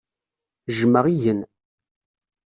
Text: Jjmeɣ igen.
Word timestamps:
Jjmeɣ 0.75 1.05
igen. 1.13 1.39